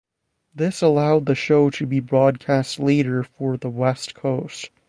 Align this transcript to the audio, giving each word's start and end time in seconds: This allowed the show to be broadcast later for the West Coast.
This 0.55 0.81
allowed 0.81 1.27
the 1.27 1.35
show 1.35 1.69
to 1.69 1.85
be 1.85 1.99
broadcast 1.99 2.79
later 2.79 3.21
for 3.21 3.55
the 3.55 3.69
West 3.69 4.15
Coast. 4.15 4.71